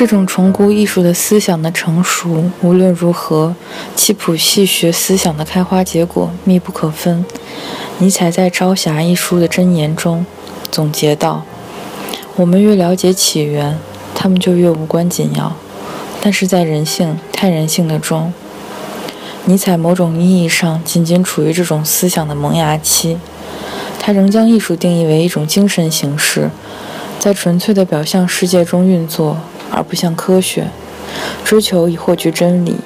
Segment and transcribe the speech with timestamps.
[0.00, 3.54] 这种重估艺术的思想的成熟，无论如何，
[3.94, 7.22] 其谱系学思想的开花结果密不可分。
[7.98, 10.24] 尼采在《朝霞》一书的箴言中
[10.70, 11.44] 总结道
[12.36, 13.78] ：“我们越了解起源，
[14.14, 15.52] 他们就越无关紧要。
[16.22, 18.32] 但是在人性、太人性的中，
[19.44, 23.18] 尼采某种意义上仅仅处于这种思想的萌芽期。
[24.00, 26.48] 他仍将艺术定义为一种精神形式，
[27.18, 29.36] 在纯粹的表象世界中运作。”
[29.70, 30.68] 而不像科学，
[31.44, 32.76] 追求以获取真理。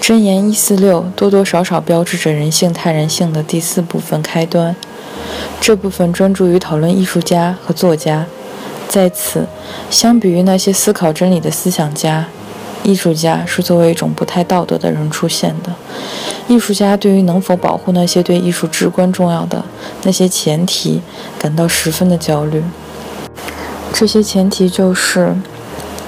[0.00, 4.74] 箴言一四六多多少少标志着人性太人性的第四部分开端。
[5.60, 8.26] 这部分专注于讨论艺术家和作家。
[8.88, 9.46] 在此，
[9.90, 12.26] 相比于那些思考真理的思想家，
[12.82, 15.72] 艺术家是作为一种不太道德的人出现的。
[16.48, 19.62] 艺术家对于能否保护那些对艺术至关重要的
[20.02, 21.02] 那些前提
[21.38, 22.64] 感到十分的焦虑。
[23.92, 25.36] 这些前提就是。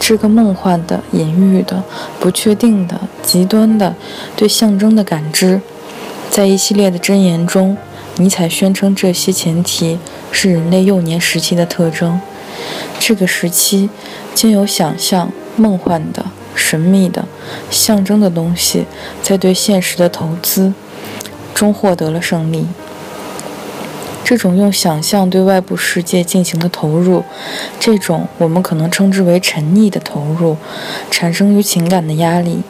[0.00, 1.84] 这个梦幻的、隐喻的、
[2.18, 3.94] 不确定的、极端的
[4.34, 5.60] 对象征的感知，
[6.30, 7.76] 在一系列的箴言中，
[8.16, 9.98] 尼采宣称这些前提
[10.32, 12.18] 是人类幼年时期的特征。
[12.98, 13.90] 这个时期，
[14.34, 17.26] 经由想象、梦幻的、神秘的、
[17.70, 18.86] 象征的东西，
[19.22, 20.72] 在对现实的投资
[21.54, 22.66] 中获得了胜利。
[24.30, 27.24] 这种用想象对外部世界进行的投入，
[27.80, 30.56] 这种我们可能称之为沉溺的投入，
[31.10, 32.62] 产生于情感的压力，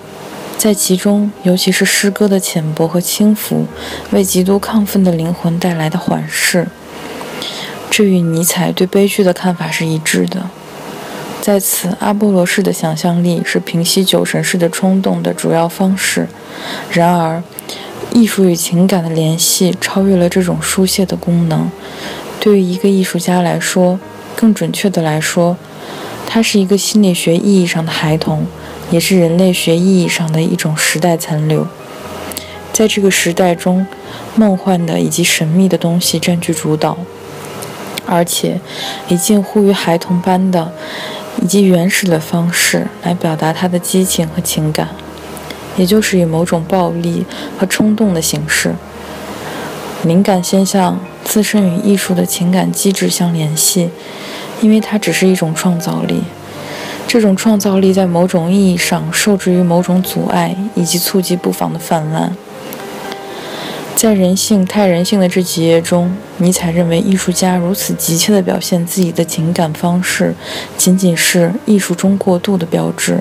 [0.56, 3.66] 在其中，尤其是诗歌的浅薄和轻浮，
[4.10, 6.66] 为极度亢奋的灵魂带来的缓释。
[7.90, 10.48] 这与尼采对悲剧的看法是一致的。
[11.42, 16.26] 在此，阿波罗式的想象力是平息酒神式的冲动的主要方式。
[16.90, 17.42] 然而，
[18.12, 21.70] 艺术与情感的联系超越了这种疏泄的功能。
[22.40, 23.98] 对于一个艺术家来说，
[24.34, 25.56] 更准确的来说，
[26.26, 28.46] 他是一个心理学意义上的孩童，
[28.90, 31.66] 也是人类学意义上的一种时代残留。
[32.72, 33.86] 在这个时代中，
[34.34, 36.96] 梦幻的以及神秘的东西占据主导，
[38.06, 38.58] 而且
[39.08, 40.72] 以近乎于孩童般的
[41.42, 44.88] 以及原始的方式来表达他的激情和情感。
[45.80, 47.24] 也就是以某种暴力
[47.58, 48.74] 和冲动的形式，
[50.04, 53.88] 灵感现象自身与艺术的情感机制相联系，
[54.60, 56.22] 因为它只是一种创造力。
[57.08, 62.36] 这种创造力在某种意义上受制于某种阻碍以及猝急不防的泛滥。
[63.96, 70.34] 在人性太人性的这几页中，尼采认为艺术家如此急切地表现自己的情感方式，
[70.76, 73.20] 仅仅是艺术中过度的标志。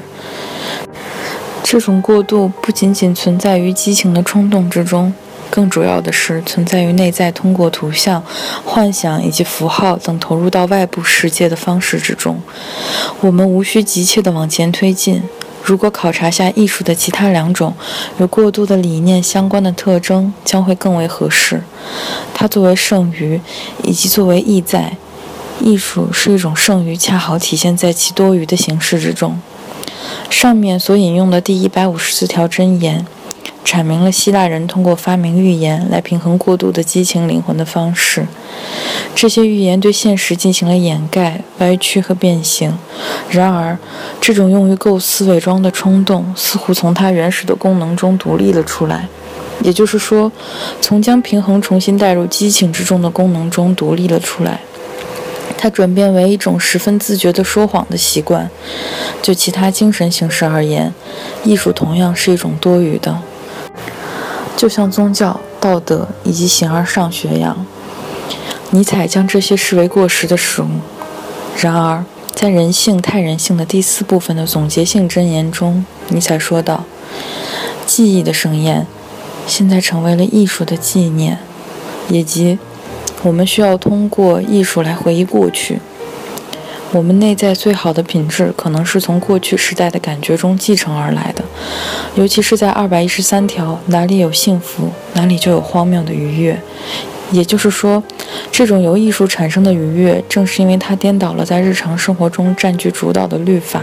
[1.72, 5.14] 这种过渡不仅仅存在于激情的冲动之中，
[5.52, 8.24] 更主要的是存在于内在通过图像、
[8.66, 12.42] 幻想以及符号等投入到外部世界的方式之中。
[13.22, 15.22] 我们无需急切地往前推进。
[15.64, 17.76] 如果考察下艺术的其他两种
[18.18, 21.62] 与过度的理念相关的特征，将会更为合适。
[22.34, 23.40] 它作为剩余，
[23.84, 24.98] 以及作为意在，
[25.62, 29.40] 艺术是一种剩余，恰好体现在其多余的形式之中。
[30.30, 33.06] 上面所引用的第一百五十四条箴言，
[33.66, 38.26] 阐明了希腊人通过发明预言来平衡过度的激情灵魂的方式。
[39.14, 42.78] 这些预言对现实进行了掩盖、歪曲和变形。
[43.30, 43.78] 然而，
[44.22, 49.10] 这种用于构思伪装的冲动，似乎从它原始的功能中独立了出来，
[49.62, 50.32] 也就是说，
[50.80, 54.62] 从将平衡重新带入激情之中的功能中独立了出来。
[55.58, 58.50] 它转变为一种十分自觉的说谎的习惯。
[59.22, 60.94] 就其他精神形式而言，
[61.44, 63.20] 艺术同样是一种多余的，
[64.56, 67.66] 就像宗教、道德以及形而上学一样。
[68.72, 70.68] 尼采将这些视为过时的事物。
[71.58, 76.86] 然而，在人性太人性的第四部分的总结性箴言中，尼采说道
[77.86, 78.88] ：“记忆的盛宴，
[79.46, 81.40] 现在成为了艺术的纪念，
[82.08, 82.60] 以及。”
[83.24, 85.80] 我们需要通过艺术来回忆过去。
[86.92, 91.44] 我们内在最好的品质，可能是从过去时代的感觉中继承而来的，
[92.16, 96.60] 尤其是在二百一十三条，哪里有幸福，哪里就有荒谬的愉悦。
[97.32, 98.02] 也就是说，
[98.52, 103.82] 这种由艺术产生的愉悦，正是因为它颠倒了在日常生活中占据主导的律法。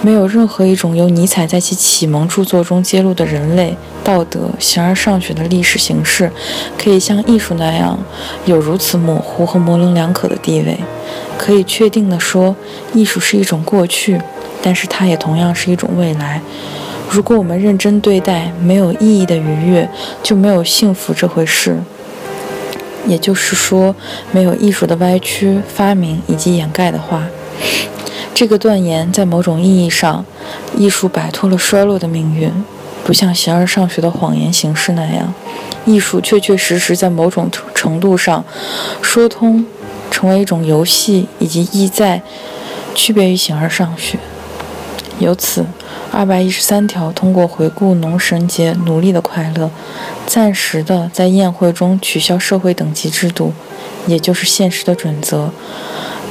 [0.00, 6.30] 没有任何一种由尼采在其启蒙著作中揭露的人类道德、形而上学的历史形式，
[6.78, 7.98] 可以像艺术那样
[8.46, 10.78] 有如此模糊和模棱两可的地位。
[11.36, 12.56] 可以确定地说，
[12.94, 14.20] 艺术是一种过去，
[14.62, 16.40] 但是它也同样是一种未来。
[17.10, 19.88] 如果我们认真对待没有意义的愉悦，
[20.22, 21.78] 就没有幸福这回事。
[23.06, 23.94] 也就是说，
[24.32, 27.24] 没有艺术的歪曲、发明以及掩盖的话，
[28.34, 30.24] 这个断言在某种意义上，
[30.76, 32.52] 艺术摆脱了衰落的命运，
[33.04, 35.32] 不像形而上学的谎言形式那样，
[35.84, 38.44] 艺术确确实实在某种程度上
[39.00, 39.64] 说通。
[40.10, 42.22] 成为一种游戏以及意在，
[42.94, 44.16] 区别于形而上学。
[45.18, 45.66] 由此，
[46.12, 49.68] 二百一十三条通过回顾农神节奴隶的快乐，
[50.34, 53.52] 暂时的在宴会中取消社会等级制度，
[54.08, 55.50] 也就是现实的准则，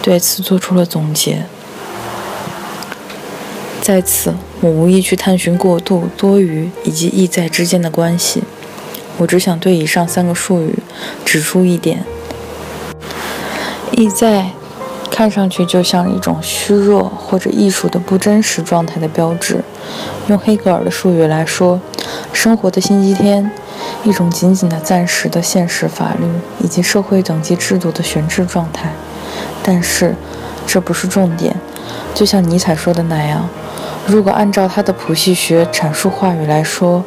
[0.02, 1.46] 对此做出了总结。
[3.82, 8.44] 在此，我无意去探寻过度、多余以及意在之间的关系，
[9.20, 10.80] 我只想对以上三个术语
[11.24, 12.04] 指出一点。
[13.92, 14.48] 意在
[15.10, 19.64] 看上去就像一种虚弱或者艺术的不真实状态的标志。
[20.28, 21.80] 用黑格尔的术语来说，
[22.34, 23.50] 生活的星期天，
[24.04, 26.28] 一种仅仅的暂时的现实法律
[26.60, 28.92] 以及社会等级制度的悬置状态。
[29.64, 30.16] 但是，
[30.68, 31.56] 这不是重点。
[32.14, 33.48] 就像尼采说的那样，
[34.06, 37.04] 如果按照他的谱系学阐述话语来说，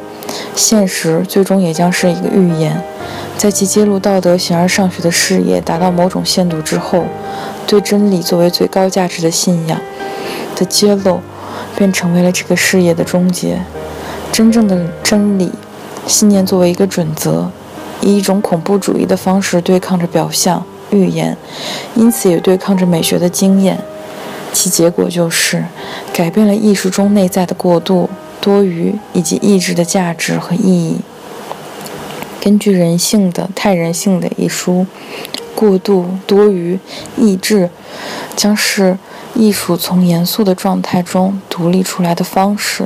[0.55, 2.81] 现实最终也将是一个预言。
[3.37, 7.05] 在其揭露道德形而上学的事业达到某种限度之后，
[7.67, 9.79] 对真理作为最高价值的信仰
[10.55, 11.21] 的揭露，
[11.77, 13.61] 便成为了这个事业的终结。
[14.31, 15.51] 真正的真理，
[16.07, 17.51] 信念作为一个准则，
[18.01, 21.37] 以一种恐怖主义的方式对抗着表象预言，
[21.95, 23.77] 因此也对抗着美学的经验。
[24.53, 25.65] 其结果就是
[26.13, 28.09] 改变了艺术中内在的过度、
[28.39, 30.97] 多余以及意志的价值和意义。
[32.39, 34.87] 根据人性的太人性的一书，
[35.53, 36.79] 过度多余
[37.17, 37.69] 意志，
[38.35, 38.97] 将是
[39.35, 42.85] 艺术从严肃的状态中独立出来的方式。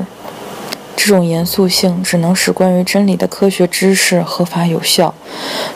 [1.03, 5.15] 这种严肃性只能使关于真理的科学知识合法有效。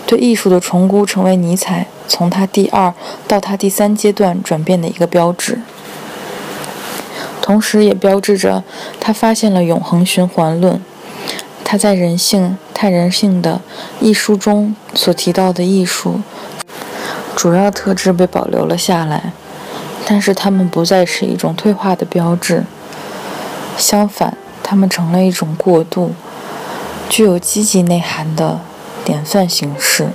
[0.05, 2.93] 对艺术的重估成为尼采从他第二
[3.27, 5.57] 到他第三阶段转变的一个标志，
[7.41, 8.63] 同时也标志着
[8.99, 10.79] 他发现了永恒循环论。
[11.63, 13.59] 他在人性太人性的
[13.99, 16.21] 一书中所提到的艺术
[17.35, 19.33] 主要特质被保留了下来，
[20.05, 22.63] 但是它们不再是一种退化的标志，
[23.75, 26.11] 相反，它们成了一种过渡、
[27.07, 28.59] 具有积极内涵的
[29.03, 30.07] 典范形式。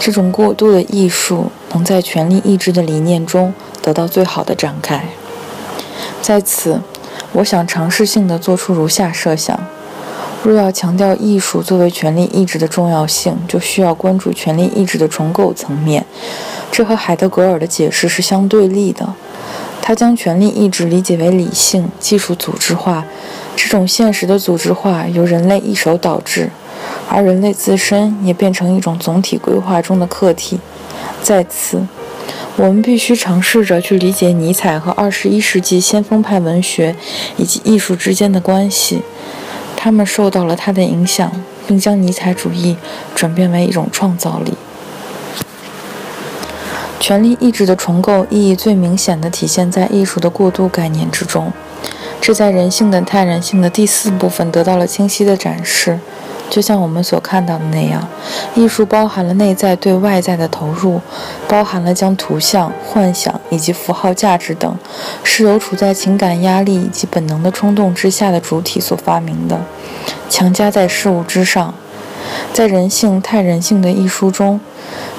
[0.00, 5.04] 这种过渡的艺术能在权力意志的理念中得到最好的展开。
[6.20, 6.80] 在此，
[7.34, 9.56] 我想尝试性的做出如下设想。
[10.42, 16.04] 若要强调艺术作为权力意志的重要性，就需要关注权力意志的重构层面。
[16.72, 19.14] 这和海德格尔的解释是相对立的。
[19.82, 23.04] 他将权力意志理解为理性、技术组织化，
[23.60, 26.48] 这种现实的组织化由人类一手导致，
[27.08, 30.60] 而人类自身也变成一种总体规划中的客体。
[31.24, 31.84] 在此，
[32.54, 36.94] 我们必须尝试着去理解尼采和二十一世纪先锋派文学
[37.36, 39.02] 以及艺术之间的关系。
[39.76, 41.32] 他们受到了他的影响，
[41.66, 42.76] 并将尼采主义
[43.12, 44.54] 转变为一种创造力。
[47.00, 51.52] 权力意志的重构意义最明显的体现在艺术的过渡概念之中，
[52.20, 55.98] 这在人性的太人性的第四部分得到了清晰的展示。
[56.50, 58.08] 就像我们所看到的那样，
[58.54, 60.98] 艺术包含了内在对外在的投入，
[61.46, 64.78] 包含了将图像、幻想以及符号价值等，
[65.22, 69.60] 是由处在情感压力以及本能的冲动之下的主体所发明的，
[70.30, 71.74] 强加在事物之上。
[72.54, 74.58] 在人性太人性的一书中，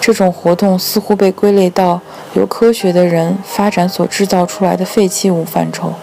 [0.01, 2.01] 这种活动似乎被归类到
[2.33, 5.93] 由科学的人发展所制造出来的废弃物范畴。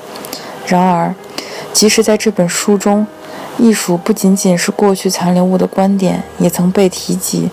[0.66, 1.14] 然而，
[1.72, 3.06] 即使在这本书中，
[3.58, 7.50] 艺术不仅仅是过去残留物的观点，也曾被提及。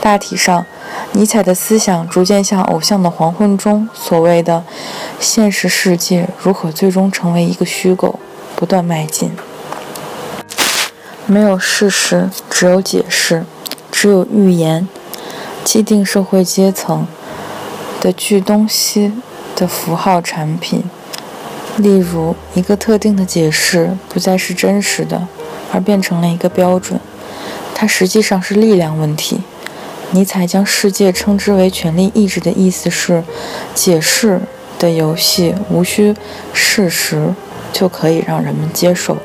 [0.00, 0.64] 大体上，
[1.12, 4.64] 尼采的思想逐渐向偶像的黄昏中所谓的
[5.18, 8.18] 现实世界如何最终成为一个虚构
[8.54, 9.30] 不断迈进。
[11.26, 13.44] 没有事实，只有解释，
[13.90, 14.88] 只有预言。
[15.64, 17.08] 既定社会阶层
[18.00, 19.12] 的巨东西
[19.56, 20.84] 的符号产品。
[21.78, 25.28] 例如，一个特定的解释不再是真实的，
[25.72, 26.98] 而变成了一个标准，
[27.74, 29.40] 它实际上是力量问题。
[30.12, 33.22] 尼采将世界称之为权力意志的意思是，
[33.74, 34.40] 解释
[34.78, 36.14] 的游戏无需
[36.52, 37.34] 事实
[37.72, 39.18] 就可以让人们接受。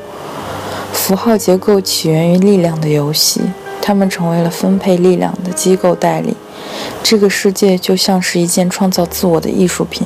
[0.92, 3.42] 符号结构起源于力量的游戏，
[3.82, 6.36] 它们成为了分配力量的机构代理。
[7.02, 10.06] 这个世界就像是一件创造自我的艺术品。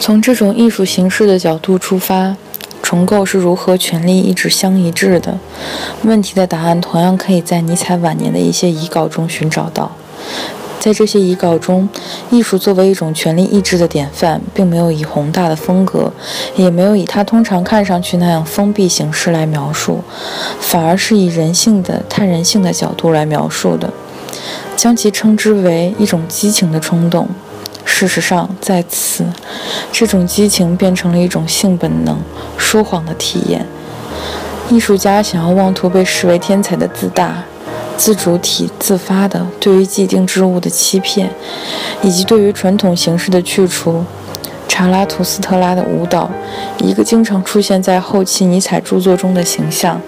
[0.00, 2.34] 从这种艺术形式的角度出发，
[2.82, 5.38] 重构是如何权力意志相一致的？
[6.04, 9.92] 问题的答案同样可以在尼采晚年的一些遗稿中寻找到。
[10.78, 11.86] 在这些遗稿中，
[12.30, 16.10] 艺术作为一种权力意志的典范，并没有以宏大的风格，
[16.56, 20.02] 也没有以它通常看上去那样封闭形式来描述，
[20.58, 23.92] 反而是以人性的、太人性的角度来描述的，
[24.74, 27.28] 将其称之为一种激情的冲动。
[27.92, 29.26] 事实上，在此，
[29.92, 32.16] 这种激情变成了一种性本能、
[32.56, 33.66] 说谎的体验。
[34.70, 37.42] 艺术家想要妄图被视为天才的自大、
[37.98, 41.30] 自主体、自发的对于既定之物的欺骗，
[42.00, 44.04] 以及对于传统形式的去除。
[44.66, 46.30] 查拉图斯特拉的舞蹈，
[46.78, 50.00] 一个经常出现在后期尼采著作中的形象，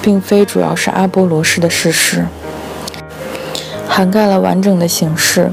[0.00, 2.24] 并非主要是阿波罗式的事实，
[3.88, 5.50] 涵盖了完整的形式。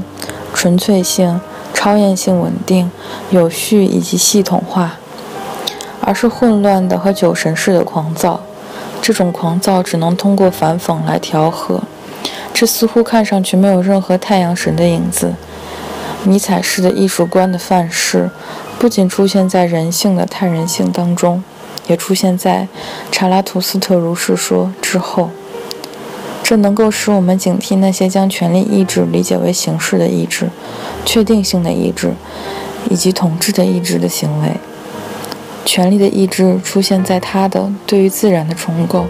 [0.56, 1.40] 纯粹性、
[1.84, 2.90] 超验性、稳定、
[3.28, 4.96] 有序以及系统化，
[6.00, 8.40] 而是混乱的和酒神式的狂躁。
[9.02, 11.82] 这种狂躁只能通过反讽来调和。
[12.54, 15.34] 这似乎看上去没有任何太阳神的影子。
[16.22, 18.30] 尼采式的艺术观的范式，
[18.78, 21.44] 不仅出现在人性的太人性当中，
[21.86, 22.66] 也出现在
[23.12, 25.28] 查拉图斯特如是说之后。
[26.44, 30.50] 这能够使我们警惕那些将权力意志理解为形式的意志、
[31.02, 32.12] 确定性的意志
[32.90, 34.50] 以及统治的意志的行为。
[35.64, 39.06] 权力的意志出现在他的对于自然的重构，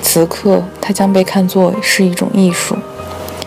[0.00, 2.76] 此刻它将被看作是一种艺术，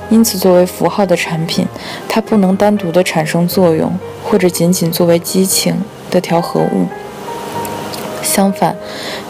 [0.10, 1.66] 因此作为符号的产品，
[2.10, 5.74] 它不能单独的产生作用，或者仅仅作为激情
[6.12, 6.88] 的调和物。
[8.30, 8.76] 相反，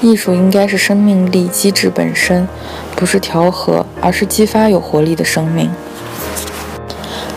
[0.02, 2.48] 艺术应该是生命力机制本身，
[2.96, 5.72] 不是调和，而是激发有活力的生命。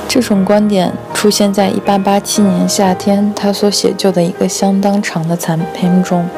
[0.09, 6.29] 这种观点出现在1887年夏天他所写就的一个相当长的残篇中，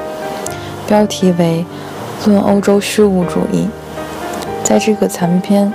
[0.86, 1.64] 标题为
[2.28, 3.62] 《论欧洲虚无主义》。
[4.62, 5.72] 在这个残篇，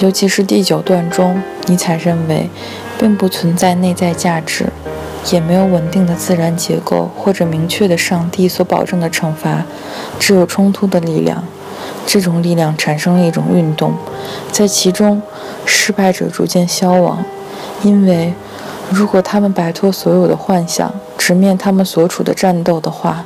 [0.00, 2.50] 尤其是第九段中，尼采认为，
[2.98, 4.66] 并不存在内在价值。
[5.30, 9.64] 也没有稳定的自然结构或者明确的上帝所保证的惩罚，
[10.18, 11.44] 只有冲突的力量。
[12.06, 13.94] 这种力量产生了一种运动，
[14.50, 15.20] 在其中，
[15.66, 17.22] 失败者逐渐消亡，
[17.82, 18.32] 因为
[18.90, 23.22] 如果他们摆脱所有的幻想，直面他们所处的战斗的话，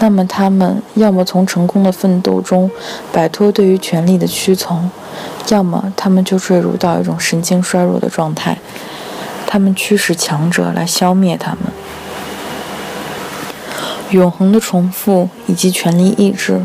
[0.00, 2.68] 那么他们要么从成功的奋斗中
[3.12, 4.90] 摆脱对于权力的屈从，
[5.48, 8.58] 要么他们就坠入到一种神经衰弱的状态。
[9.46, 11.60] 他们驱使强者来消灭他们。
[14.10, 16.60] 永恒的重复以及权力意志，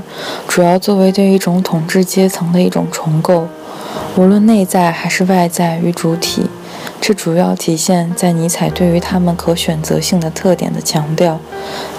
[0.47, 3.47] 主要作为对一种统治阶层的一种重构，
[4.15, 6.45] 无论内在还是外在与主体。
[6.99, 11.39] 这主要体现在尼采对于他们可选择性的特点的强调，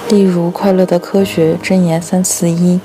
[0.09, 2.79] 例如《快乐的科学》箴言三四一。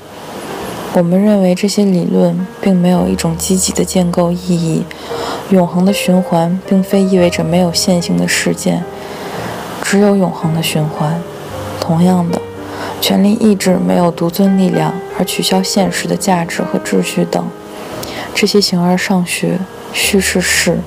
[0.93, 4.83] 我们认为这些理论并没有一种积极的建构意义。
[5.49, 8.83] 永恒的循环并非意味着没有现行的事件，
[9.81, 11.21] 只有永恒的循环。
[11.79, 12.41] 同样的，
[12.99, 17.45] 权力意志没有独尊力量而取消现实的价值和秩序等。
[18.33, 19.57] 这些形而上学
[19.93, 20.79] 叙事式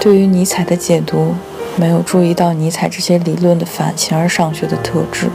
[0.00, 1.34] 对于尼采的解读，
[1.76, 5.28] 没有注意到尼采这些理论的反形而上学的特质。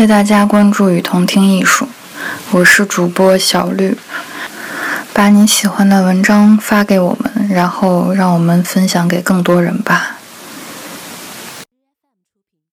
[0.00, 1.86] 谢大家关注与同听艺术，
[2.52, 3.98] 我是主播小绿。
[5.12, 10.09] 把你喜欢的文章发给我们，然后让我们分享给更多人吧。